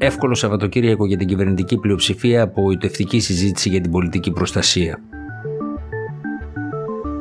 Εύκολο 0.00 0.34
Σαββατοκύριακο 0.34 1.06
για 1.06 1.16
την 1.16 1.26
κυβερνητική 1.26 1.76
πλειοψηφία 1.76 2.42
από 2.42 2.70
ητευτική 2.70 3.20
συζήτηση 3.20 3.68
για 3.68 3.80
την 3.80 3.90
πολιτική 3.90 4.30
προστασία. 4.30 5.00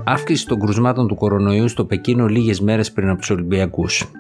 Αύξηση 0.03 0.45
των 0.45 0.59
κρουσμάτων 0.59 1.07
του 1.07 1.15
κορονοϊού 1.15 1.67
στο 1.67 1.85
Πεκίνο 1.85 2.27
λίγες 2.27 2.61
μέρες 2.61 2.91
πριν 2.91 3.09
από 3.09 3.19
τους 3.19 3.29
Ολυμπιακούς. 3.29 4.11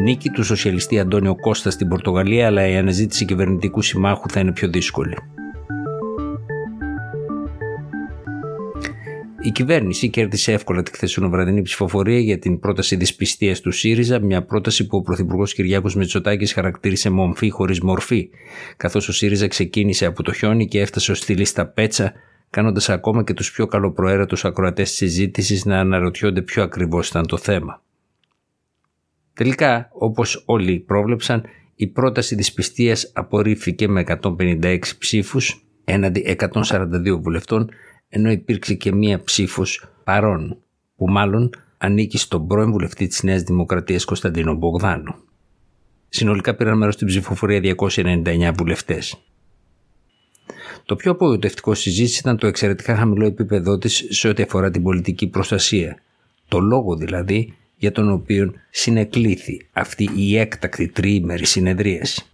Νίκη 0.00 0.30
του 0.30 0.44
σοσιαλιστή 0.44 0.98
Αντώνιο 0.98 1.36
Κώστα 1.36 1.70
στην 1.70 1.88
Πορτογαλία, 1.88 2.46
αλλά 2.46 2.68
η 2.68 2.76
αναζήτηση 2.76 3.24
κυβερνητικού 3.24 3.82
συμμάχου 3.82 4.28
θα 4.28 4.40
είναι 4.40 4.52
πιο 4.52 4.68
δύσκολη. 4.68 5.16
Η 9.44 9.50
κυβέρνηση 9.50 10.08
κέρδισε 10.08 10.52
εύκολα 10.52 10.82
τη 10.82 10.90
χθεσινοβραδινή 10.90 11.62
ψηφοφορία 11.62 12.18
για 12.18 12.38
την 12.38 12.58
πρόταση 12.58 12.96
δυσπιστίας 12.96 13.60
του 13.60 13.70
ΣΥΡΙΖΑ, 13.70 14.18
μια 14.18 14.42
πρόταση 14.42 14.86
που 14.86 14.96
ο 14.96 15.02
Πρωθυπουργός 15.02 15.54
Κυριάκος 15.54 15.94
Μητσοτάκης 15.94 16.52
χαρακτήρισε 16.52 17.10
μομφή 17.10 17.50
χωρίς 17.50 17.80
μορφή, 17.80 18.28
καθώς 18.76 19.08
ο 19.08 19.12
ΣΥΡΙΖΑ 19.12 19.48
ξεκίνησε 19.48 20.06
από 20.06 20.22
το 20.22 20.32
χιόνι 20.32 20.66
και 20.66 20.80
έφτασε 20.80 21.10
ως 21.10 21.24
τη 21.24 21.34
λίστα 21.34 21.66
πέτσα, 21.66 22.12
κάνοντας 22.50 22.88
ακόμα 22.88 23.24
και 23.24 23.34
τους 23.34 23.52
πιο 23.52 23.66
καλοπροαίρετου 23.66 24.48
ακροατές 24.48 24.90
τη 24.90 24.96
συζήτησης 24.96 25.64
να 25.64 25.78
αναρωτιόνται 25.78 26.42
ποιο 26.42 26.62
ακριβώς 26.62 27.08
ήταν 27.08 27.26
το 27.26 27.36
θέμα. 27.36 27.82
Τελικά, 29.34 29.88
όπως 29.92 30.42
όλοι 30.46 30.78
πρόβλεψαν, 30.78 31.42
η 31.74 31.86
πρόταση 31.86 32.34
δυσπιστίας 32.34 33.10
απορρίφθηκε 33.14 33.88
με 33.88 34.00
156 34.00 34.78
ψήφους 34.98 35.64
έναντι 35.84 36.36
142 36.38 37.20
βουλευτών 37.20 37.70
ενώ 38.16 38.30
υπήρξε 38.30 38.74
και 38.74 38.92
μία 38.92 39.22
ψήφος 39.22 39.86
παρών, 40.04 40.56
που 40.96 41.10
μάλλον 41.10 41.50
ανήκει 41.78 42.18
στον 42.18 42.46
πρώην 42.46 42.70
βουλευτή 42.70 43.06
της 43.06 43.22
Νέας 43.22 43.42
Δημοκρατίας 43.42 44.04
Κωνσταντίνο 44.04 44.54
Μπογδάνου. 44.54 45.14
Συνολικά 46.08 46.54
πήραν 46.54 46.78
μέρος 46.78 46.94
στην 46.94 47.06
ψηφοφορία 47.06 47.74
299 47.78 48.52
βουλευτές. 48.56 49.16
Το 50.84 50.96
πιο 50.96 51.10
απογοητευτικό 51.10 51.74
συζήτηση 51.74 52.18
ήταν 52.18 52.36
το 52.36 52.46
εξαιρετικά 52.46 52.96
χαμηλό 52.96 53.26
επίπεδό 53.26 53.78
της 53.78 54.06
σε 54.08 54.28
ό,τι 54.28 54.42
αφορά 54.42 54.70
την 54.70 54.82
πολιτική 54.82 55.26
προστασία. 55.26 55.96
Το 56.48 56.60
λόγο 56.60 56.96
δηλαδή 56.96 57.56
για 57.76 57.92
τον 57.92 58.10
οποίο 58.10 58.52
συνεκλήθη 58.70 59.68
αυτή 59.72 60.10
η 60.16 60.38
έκτακτη 60.38 60.88
τριήμερη 60.88 61.46
συνεδρίαση. 61.46 62.26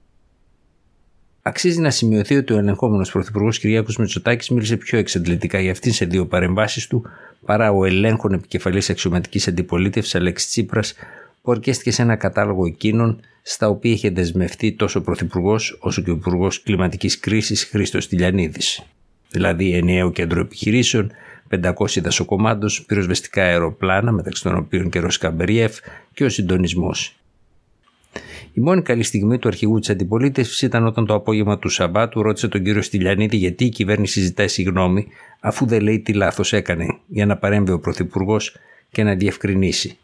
Αξίζει 1.42 1.80
να 1.80 1.90
σημειωθεί 1.90 2.36
ότι 2.36 2.52
ο 2.52 2.58
ελεγχόμενος 2.58 3.10
Πρωθυπουργός 3.10 3.58
Κυριάκος 3.58 3.96
Μητσοτάκης 3.96 4.48
μίλησε 4.48 4.76
πιο 4.76 4.98
εξαντλητικά 4.98 5.60
για 5.60 5.70
αυτήν 5.70 5.92
σε 5.92 6.04
δύο 6.04 6.26
παρεμβάσεις 6.26 6.86
του 6.86 7.02
παρά 7.44 7.72
ο 7.72 7.84
ελέγχων 7.84 8.32
επικεφαλής 8.32 8.90
αξιωματικής 8.90 9.48
αντιπολίτευσης 9.48 10.14
Αλέξης 10.14 10.48
Τσίπρας, 10.48 10.94
που 11.42 11.50
ορκέστηκε 11.50 11.90
σε 11.90 12.02
ένα 12.02 12.16
κατάλογο 12.16 12.66
εκείνων 12.66 13.20
στα 13.42 13.68
οποία 13.68 13.92
είχε 13.92 14.10
δεσμευτεί 14.10 14.72
τόσο 14.72 14.98
ο 14.98 15.02
Πρωθυπουργός 15.02 15.78
όσο 15.80 16.02
και 16.02 16.10
ο 16.10 16.14
Υπουργός 16.14 16.62
Κλιματικής 16.62 17.20
Κρίσης 17.20 17.64
Χρήστος 17.64 18.08
Τηλιανίδης. 18.08 18.82
Δηλαδή, 19.30 19.74
ενιαίο 19.74 20.10
κέντρο 20.10 20.40
επιχειρήσεων, 20.40 21.10
500 21.48 22.00
δασοκομάντο, 22.00 22.66
πυροσβεστικά 22.86 23.42
αεροπλάνα, 23.42 24.12
μεταξύ 24.12 24.42
των 24.42 24.56
οποίων 24.56 24.90
και 24.90 25.00
Ροσκαμπεριέφ, 25.00 25.78
και 26.14 26.24
ο 26.24 26.28
συντονισμός. 26.28 27.19
Η 28.52 28.60
μόνη 28.60 28.82
καλή 28.82 29.02
στιγμή 29.02 29.38
του 29.38 29.48
αρχηγού 29.48 29.78
της 29.78 29.90
αντιπολίτευσης 29.90 30.62
ήταν 30.62 30.86
όταν 30.86 31.06
το 31.06 31.14
απόγευμα 31.14 31.58
του 31.58 31.68
Σαμπάτου 31.68 32.22
ρώτησε 32.22 32.48
τον 32.48 32.62
κύριο 32.62 32.82
Στυλιανίδη 32.82 33.36
γιατί 33.36 33.64
η 33.64 33.68
κυβέρνηση 33.68 34.20
ζητάει 34.20 34.48
συγγνώμη, 34.48 35.06
αφού 35.40 35.66
δεν 35.66 35.82
λέει 35.82 36.00
τι 36.00 36.12
λάθος 36.12 36.52
έκανε, 36.52 36.86
για 37.06 37.26
να 37.26 37.36
παρέμβει 37.36 37.72
ο 37.72 37.78
Πρωθυπουργός 37.78 38.56
και 38.90 39.02
να 39.02 39.14
διευκρινίσει. 39.14 39.98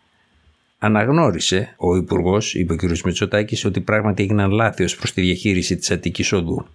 Αναγνώρισε 0.78 1.74
ο 1.76 1.96
Υπουργός, 1.96 2.54
είπε 2.54 2.72
ο 2.72 2.76
κ. 2.76 2.82
Μητσοτάκης, 3.04 3.64
ότι 3.64 3.80
πράγματι 3.80 4.22
έγιναν 4.22 4.50
λάθη 4.50 4.84
ως 4.84 4.96
προς 4.96 5.12
τη 5.12 5.20
διαχείριση 5.20 5.76
της 5.76 5.90
Αττικής 5.90 6.32
Οδού. 6.32 6.66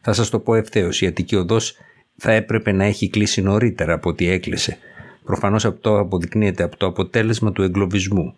Θα 0.00 0.12
σας 0.12 0.30
το 0.30 0.38
πω 0.38 0.54
ευθέως, 0.54 1.00
η 1.00 1.06
Αττική 1.06 1.36
Οδός 1.36 1.76
θα 2.16 2.32
έπρεπε 2.32 2.72
να 2.72 2.84
έχει 2.84 3.08
κλείσει 3.08 3.42
νωρίτερα 3.42 3.92
από 3.92 4.08
ό,τι 4.08 4.28
έκλεισε. 4.28 4.78
Προφανώς 5.24 5.64
αυτό 5.64 5.98
αποδεικνύεται 5.98 6.62
από 6.62 6.76
το 6.76 6.86
αποτέλεσμα 6.86 7.52
του 7.52 7.62
εγκλωβισμού. 7.62 8.34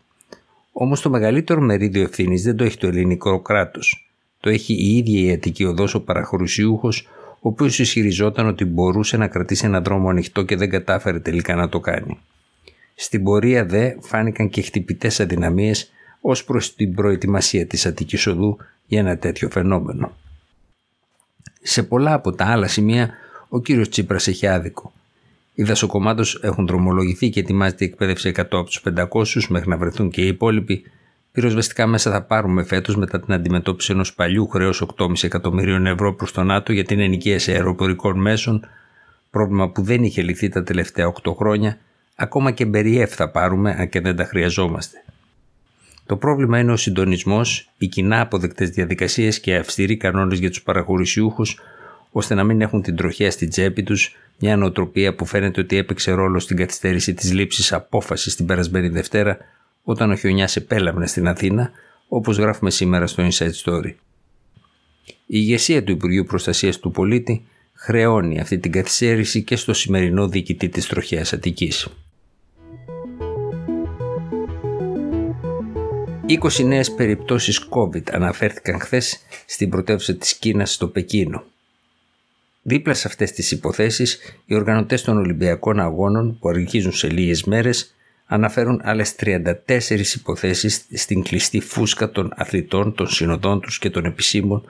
Όμως 0.82 1.00
το 1.00 1.10
μεγαλύτερο 1.10 1.60
μερίδιο 1.60 2.02
ευθύνης 2.02 2.42
δεν 2.42 2.56
το 2.56 2.64
έχει 2.64 2.76
το 2.76 2.86
ελληνικό 2.86 3.40
κράτος. 3.40 4.10
Το 4.40 4.50
έχει 4.50 4.74
η 4.74 4.96
ίδια 4.96 5.20
η 5.20 5.32
Αττική 5.32 5.64
Οδός 5.64 5.94
ο 5.94 6.00
παραχωρησιούχος, 6.00 7.08
ο 7.32 7.48
οποίος 7.48 7.78
ισχυριζόταν 7.78 8.46
ότι 8.46 8.64
μπορούσε 8.64 9.16
να 9.16 9.28
κρατήσει 9.28 9.66
ένα 9.66 9.80
δρόμο 9.80 10.08
ανοιχτό 10.08 10.42
και 10.42 10.56
δεν 10.56 10.70
κατάφερε 10.70 11.18
τελικά 11.18 11.54
να 11.54 11.68
το 11.68 11.80
κάνει. 11.80 12.18
Στην 12.94 13.22
πορεία 13.22 13.64
δε 13.64 13.94
φάνηκαν 14.00 14.48
και 14.48 14.62
χτυπητές 14.62 15.20
αδυναμίες 15.20 15.90
ως 16.20 16.44
προς 16.44 16.74
την 16.74 16.94
προετοιμασία 16.94 17.66
της 17.66 17.86
Αττικής 17.86 18.26
Οδού 18.26 18.56
για 18.86 18.98
ένα 18.98 19.18
τέτοιο 19.18 19.50
φαινόμενο. 19.50 20.16
Σε 21.62 21.82
πολλά 21.82 22.12
από 22.12 22.32
τα 22.32 22.44
άλλα 22.46 22.68
σημεία 22.68 23.10
ο 23.48 23.60
κύριος 23.60 23.88
Τσίπρας 23.88 24.26
έχει 24.28 24.46
άδικο. 24.46 24.92
Οι 25.60 25.64
δασοκομάτως 25.64 26.38
έχουν 26.42 26.66
δρομολογηθεί 26.66 27.28
και 27.28 27.40
ετοιμάζεται 27.40 27.84
η 27.84 27.88
εκπαίδευση 27.88 28.32
100 28.36 28.40
από 28.50 28.64
τους 28.64 28.82
500 28.96 29.44
μέχρι 29.48 29.68
να 29.68 29.76
βρεθούν 29.76 30.10
και 30.10 30.22
οι 30.22 30.26
υπόλοιποι. 30.26 30.82
Πυροσβεστικά 31.32 31.86
μέσα 31.86 32.10
θα 32.10 32.22
πάρουμε 32.22 32.64
φέτος 32.64 32.96
μετά 32.96 33.20
την 33.20 33.32
αντιμετώπιση 33.32 33.92
ενός 33.92 34.14
παλιού 34.14 34.48
χρέους 34.48 34.82
8,5 34.96 35.12
εκατομμυρίων 35.22 35.86
ευρώ 35.86 36.14
προς 36.14 36.32
το 36.32 36.42
ΝΑΤΟ 36.42 36.72
για 36.72 36.84
την 36.84 37.00
ενοικίαση 37.00 37.52
αεροπορικών 37.52 38.20
μέσων, 38.20 38.66
πρόβλημα 39.30 39.70
που 39.70 39.82
δεν 39.82 40.02
είχε 40.02 40.22
λυθεί 40.22 40.48
τα 40.48 40.62
τελευταία 40.62 41.12
8 41.22 41.34
χρόνια, 41.36 41.78
ακόμα 42.14 42.50
και 42.50 42.64
μπεριέφ 42.64 43.14
θα 43.14 43.30
πάρουμε, 43.30 43.76
αν 43.78 43.88
και 43.88 44.00
δεν 44.00 44.16
τα 44.16 44.24
χρειαζόμαστε. 44.24 45.04
Το 46.06 46.16
πρόβλημα 46.16 46.58
είναι 46.58 46.72
ο 46.72 46.76
συντονισμός, 46.76 47.70
οι 47.78 47.86
κοινά 47.86 48.20
αποδεκτές 48.20 48.70
διαδικασίες 48.70 49.40
και 49.40 49.56
αυστηροί 49.56 49.96
κανόνες 49.96 50.38
για 50.38 50.48
τους 50.48 50.62
παραχωρησιούχους, 50.62 51.58
ώστε 52.10 52.34
να 52.34 52.44
μην 52.44 52.60
έχουν 52.60 52.82
την 52.82 52.96
τροχέα 52.96 53.30
στην 53.30 53.48
τσέπη 53.48 53.82
τους 53.82 54.16
μια 54.38 54.56
νοοτροπία 54.56 55.14
που 55.14 55.26
φαίνεται 55.26 55.60
ότι 55.60 55.76
έπαιξε 55.76 56.10
ρόλο 56.10 56.38
στην 56.38 56.56
καθυστέρηση 56.56 57.14
της 57.14 57.32
λήψης 57.32 57.72
απόφασης 57.72 58.34
την 58.34 58.46
περασμένη 58.46 58.88
Δευτέρα 58.88 59.38
όταν 59.82 60.10
ο 60.10 60.16
χιονιάς 60.16 60.56
επέλαβνε 60.56 61.06
στην 61.06 61.28
Αθήνα, 61.28 61.70
όπως 62.08 62.36
γράφουμε 62.36 62.70
σήμερα 62.70 63.06
στο 63.06 63.28
Inside 63.28 63.64
Story. 63.64 63.94
Η 65.06 65.12
ηγεσία 65.26 65.84
του 65.84 65.92
Υπουργείου 65.92 66.24
Προστασίας 66.24 66.78
του 66.78 66.90
Πολίτη 66.90 67.46
χρεώνει 67.74 68.40
αυτή 68.40 68.58
την 68.58 68.72
καθυστέρηση 68.72 69.42
και 69.42 69.56
στο 69.56 69.72
σημερινό 69.72 70.28
διοικητή 70.28 70.68
της 70.68 70.86
τροχέα 70.86 71.24
Αττικής. 71.32 71.88
20 76.26 76.64
νέες 76.64 76.94
περιπτώσεις 76.94 77.68
COVID 77.70 78.10
αναφέρθηκαν 78.12 78.80
χθες 78.80 79.20
στην 79.46 79.68
πρωτεύουσα 79.68 80.14
της 80.14 80.34
Κίνας 80.34 80.72
στο 80.72 80.88
Πεκίνο. 80.88 81.44
Δίπλα 82.62 82.94
σε 82.94 83.08
αυτές 83.08 83.32
τις 83.32 83.50
υποθέσεις, 83.50 84.18
οι 84.44 84.54
οργανωτές 84.54 85.02
των 85.02 85.18
Ολυμπιακών 85.18 85.80
Αγώνων 85.80 86.38
που 86.38 86.48
αρχίζουν 86.48 86.92
σε 86.92 87.08
λίγες 87.08 87.44
μέρες 87.44 87.94
αναφέρουν 88.26 88.80
άλλες 88.84 89.14
34 89.16 90.14
υποθέσεις 90.14 90.86
στην 90.94 91.22
κλειστή 91.22 91.60
φούσκα 91.60 92.10
των 92.10 92.32
αθλητών, 92.36 92.94
των 92.94 93.08
συνοδών 93.08 93.60
τους 93.60 93.78
και 93.78 93.90
των 93.90 94.04
επισήμων 94.04 94.64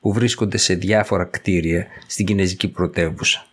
που 0.00 0.12
βρίσκονται 0.12 0.56
σε 0.56 0.74
διάφορα 0.74 1.24
κτίρια 1.24 1.86
στην 2.06 2.26
Κινέζικη 2.26 2.68
πρωτεύουσα. 2.68 3.46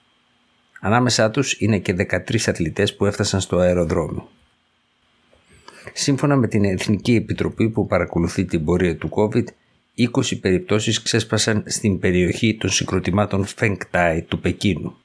Ανάμεσά 0.80 1.31
τους 1.31 1.60
είναι 1.60 1.77
και 1.77 1.94
13 1.94 2.48
αθλητές 2.50 2.95
που 2.95 3.06
έφτασαν 3.06 3.42
στο 3.42 3.57
αεροδρόμιο. 3.57 4.30
Σύμφωνα 5.94 6.36
με 6.36 6.48
την 6.48 6.63
Εθνική 6.63 7.16
Επιτροπή 7.16 7.69
που 7.69 7.88
παρακολουθεί 7.88 8.45
την 8.45 8.66
πορεία 8.66 8.95
του 8.95 9.10
COVID, 9.16 9.45
20 10.15 10.39
περιπτώσεις 10.39 11.01
ξέσπασαν 11.01 11.63
στην 11.65 12.00
περιοχή 12.00 12.57
των 12.57 12.69
συγκροτημάτων 12.69 13.45
Φενκτάι 13.45 14.21
του 14.21 14.39
Πεκίνου. 14.39 14.95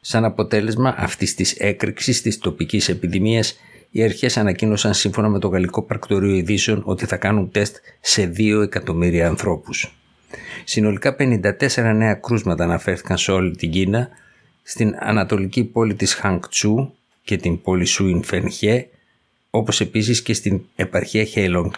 Σαν 0.00 0.24
αποτέλεσμα 0.24 0.94
αυτής 0.98 1.34
της 1.34 1.52
έκρηξης 1.52 2.22
της 2.22 2.38
τοπικής 2.38 2.88
επιδημίας, 2.88 3.58
οι 3.90 4.02
αρχές 4.02 4.36
ανακοίνωσαν 4.36 4.94
σύμφωνα 4.94 5.28
με 5.28 5.38
το 5.38 5.48
Γαλλικό 5.48 5.82
Πρακτορείο 5.82 6.34
Ειδήσεων 6.34 6.82
ότι 6.84 7.06
θα 7.06 7.16
κάνουν 7.16 7.50
τεστ 7.50 7.76
σε 8.00 8.32
2 8.36 8.62
εκατομμύρια 8.62 9.26
ανθρώπους. 9.26 9.96
Συνολικά 10.64 11.16
54 11.18 11.92
νέα 11.94 12.14
κρούσματα 12.14 12.64
αναφέρθηκαν 12.64 13.18
σε 13.18 13.32
όλη 13.32 13.56
την 13.56 13.70
Κίνα, 13.70 14.08
στην 14.62 14.94
ανατολική 14.98 15.64
πόλη 15.64 15.94
της 15.94 16.14
Χανκτσού 16.14 16.92
και 17.22 17.36
την 17.36 17.60
πόλη 17.60 17.84
Σουιν 17.84 18.22
Φενχέ, 18.22 18.88
όπως 19.50 19.80
επίσης 19.80 20.22
και 20.22 20.34
στην 20.34 20.60
επαρχία 20.76 21.24
Χέιλονγκ 21.24 21.70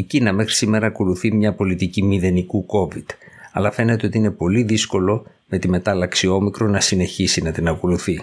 Η 0.00 0.02
Κίνα 0.02 0.32
μέχρι 0.32 0.52
σήμερα 0.52 0.86
ακολουθεί 0.86 1.32
μια 1.32 1.52
πολιτική 1.52 2.02
μηδενικού 2.02 2.66
COVID, 2.68 3.04
αλλά 3.52 3.70
φαίνεται 3.70 4.06
ότι 4.06 4.18
είναι 4.18 4.30
πολύ 4.30 4.62
δύσκολο 4.62 5.26
με 5.48 5.58
τη 5.58 5.68
μετάλλαξη 5.68 6.26
όμικρο 6.26 6.68
να 6.68 6.80
συνεχίσει 6.80 7.42
να 7.42 7.52
την 7.52 7.68
ακολουθεί. 7.68 8.22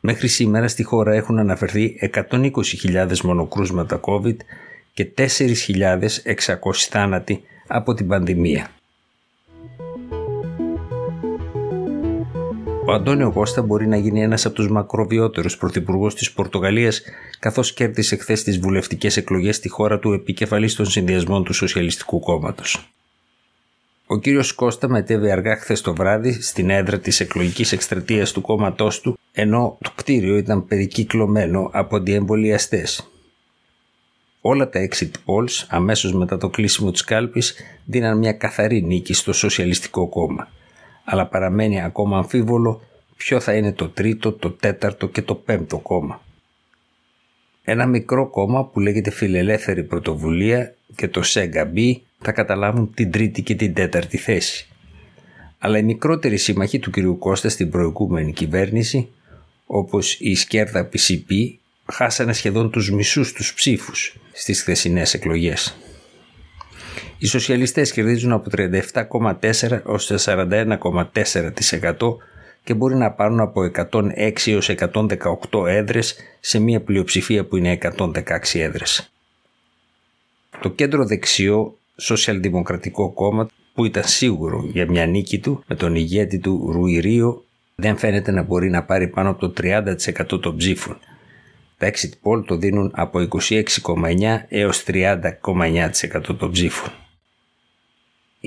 Μέχρι 0.00 0.28
σήμερα 0.28 0.68
στη 0.68 0.82
χώρα 0.82 1.14
έχουν 1.14 1.38
αναφερθεί 1.38 1.98
120.000 2.14 3.18
μονοκρούσματα 3.20 4.00
COVID 4.02 4.36
και 4.94 5.10
4.600 5.16 5.26
θάνατοι 6.90 7.42
από 7.66 7.94
την 7.94 8.06
πανδημία. 8.06 8.70
Ο 12.88 12.92
Αντώνιο 12.92 13.32
Κώστα 13.32 13.62
μπορεί 13.62 13.86
να 13.86 13.96
γίνει 13.96 14.22
ένας 14.22 14.46
από 14.46 14.54
τους 14.54 14.68
μακροβιότερους 14.68 15.56
πρωθυπουργούς 15.56 16.14
της 16.14 16.32
Πορτογαλίας 16.32 17.02
καθώς 17.38 17.72
κέρδισε 17.72 18.16
χθες 18.16 18.42
τις 18.42 18.58
βουλευτικές 18.58 19.16
εκλογές 19.16 19.56
στη 19.56 19.68
χώρα 19.68 19.98
του 19.98 20.12
επικεφαλής 20.12 20.74
των 20.74 20.86
συνδυασμών 20.86 21.44
του 21.44 21.52
Σοσιαλιστικού 21.52 22.20
Κόμματος. 22.20 22.92
Ο 24.06 24.18
κύριος 24.18 24.52
Κώστα 24.52 24.88
μετέβη 24.88 25.30
αργά 25.30 25.56
χθες 25.56 25.80
το 25.80 25.94
βράδυ 25.94 26.32
στην 26.42 26.70
έδρα 26.70 26.98
της 26.98 27.20
εκλογικής 27.20 27.72
εκστρατείας 27.72 28.32
του 28.32 28.40
κόμματός 28.40 29.00
του 29.00 29.18
ενώ 29.32 29.78
το 29.82 29.92
κτίριο 29.94 30.36
ήταν 30.36 30.66
περικυκλωμένο 30.66 31.70
από 31.72 31.96
αντιεμβολιαστές. 31.96 33.10
Όλα 34.40 34.68
τα 34.68 34.88
exit 34.88 35.10
polls 35.10 35.64
αμέσως 35.68 36.12
μετά 36.14 36.38
το 36.38 36.48
κλείσιμο 36.48 36.90
της 36.90 37.04
κάλπης 37.04 37.54
δίναν 37.84 38.18
μια 38.18 38.32
καθαρή 38.32 38.82
νίκη 38.82 39.14
στο 39.14 39.32
Σοσιαλιστικό 39.32 40.08
Κόμμα 40.08 40.48
αλλά 41.10 41.26
παραμένει 41.26 41.82
ακόμα 41.82 42.18
αμφίβολο 42.18 42.82
ποιο 43.16 43.40
θα 43.40 43.54
είναι 43.54 43.72
το 43.72 43.88
τρίτο, 43.88 44.32
το 44.32 44.50
τέταρτο 44.50 45.08
και 45.08 45.22
το 45.22 45.34
πέμπτο 45.34 45.78
κόμμα. 45.78 46.22
Ένα 47.64 47.86
μικρό 47.86 48.26
κόμμα 48.26 48.64
που 48.64 48.80
λέγεται 48.80 49.10
Φιλελεύθερη 49.10 49.84
Πρωτοβουλία 49.84 50.74
και 50.96 51.08
το 51.08 51.22
Chega 51.22 52.02
θα 52.18 52.32
καταλάβουν 52.32 52.94
την 52.94 53.10
τρίτη 53.10 53.42
και 53.42 53.54
την 53.54 53.74
τέταρτη 53.74 54.16
θέση. 54.16 54.68
Αλλά 55.58 55.78
οι 55.78 55.82
μικρότεροι 55.82 56.36
σύμμαχοι 56.36 56.78
του 56.78 56.90
κ. 56.90 57.18
Κώστα 57.18 57.48
στην 57.48 57.70
προηγούμενη 57.70 58.32
κυβέρνηση, 58.32 59.08
όπως 59.66 60.16
η 60.20 60.34
Σκέρδα 60.34 60.88
PCP, 60.92 61.54
χάσανε 61.92 62.32
σχεδόν 62.32 62.70
τους 62.70 62.90
μισούς 62.90 63.32
τους 63.32 63.54
ψήφους 63.54 64.16
στις 64.32 64.60
χθεσινές 64.60 65.14
εκλογές. 65.14 65.76
Οι 67.18 67.26
σοσιαλιστές 67.26 67.92
κερδίζουν 67.92 68.32
από 68.32 68.50
37,4% 68.56 69.80
έως 69.86 70.12
41,4% 70.18 72.16
και 72.64 72.74
μπορεί 72.74 72.96
να 72.96 73.10
πάρουν 73.10 73.40
από 73.40 73.70
106 73.90 74.32
έως 74.46 74.70
118 75.50 75.66
έδρες 75.66 76.16
σε 76.40 76.58
μια 76.58 76.80
πλειοψηφία 76.80 77.44
που 77.44 77.56
είναι 77.56 77.78
116 77.96 78.14
έδρες. 78.52 79.12
Το 80.60 80.68
κέντρο 80.70 81.06
δεξιό 81.06 81.76
Σοσιαλδημοκρατικό 81.96 83.10
Κόμμα 83.10 83.48
που 83.74 83.84
ήταν 83.84 84.04
σίγουρο 84.04 84.64
για 84.72 84.86
μια 84.88 85.06
νίκη 85.06 85.38
του 85.38 85.64
με 85.66 85.74
τον 85.74 85.94
ηγέτη 85.94 86.38
του 86.38 86.68
Ρουιρίο 86.72 87.44
δεν 87.74 87.96
φαίνεται 87.96 88.30
να 88.30 88.42
μπορεί 88.42 88.70
να 88.70 88.82
πάρει 88.82 89.08
πάνω 89.08 89.30
από 89.30 89.48
το 89.48 89.52
30% 89.62 90.40
των 90.40 90.56
ψήφων. 90.56 90.98
Τα 91.78 91.90
exit 91.90 92.12
poll 92.22 92.44
το 92.46 92.56
δίνουν 92.56 92.90
από 92.94 93.28
26,9 93.30 93.64
έως 94.48 94.84
30,9% 94.86 96.36
των 96.38 96.50
ψήφων. 96.50 96.92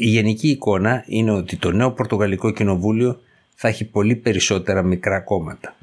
Η 0.03 0.07
γενική 0.07 0.49
εικόνα 0.49 1.03
είναι 1.07 1.31
ότι 1.31 1.57
το 1.57 1.71
νέο 1.71 1.91
Πορτογαλικό 1.91 2.51
Κοινοβούλιο 2.51 3.19
θα 3.55 3.67
έχει 3.67 3.85
πολύ 3.85 4.15
περισσότερα 4.15 4.81
μικρά 4.83 5.19
κόμματα, 5.19 5.75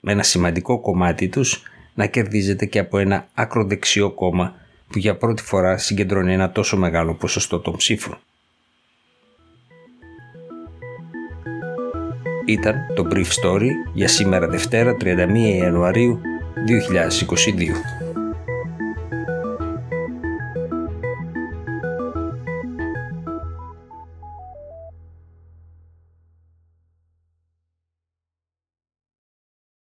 με 0.00 0.12
ένα 0.12 0.22
σημαντικό 0.22 0.80
κομμάτι 0.80 1.28
τους 1.28 1.62
να 1.94 2.06
κερδίζεται 2.06 2.66
και 2.66 2.78
από 2.78 2.98
ένα 2.98 3.28
ακροδεξιό 3.34 4.10
κόμμα 4.10 4.54
που 4.88 4.98
για 4.98 5.16
πρώτη 5.16 5.42
φορά 5.42 5.78
συγκεντρώνει 5.78 6.32
ένα 6.32 6.52
τόσο 6.52 6.76
μεγάλο 6.76 7.14
ποσοστό 7.14 7.58
των 7.58 7.76
ψήφων. 7.76 8.18
Ήταν 12.46 12.76
το 12.94 13.08
Brief 13.10 13.28
Story 13.42 13.68
για 13.94 14.08
σήμερα 14.08 14.48
Δευτέρα 14.48 14.96
31 15.00 15.06
Ιανουαρίου 15.58 16.20
2022. 16.68 17.95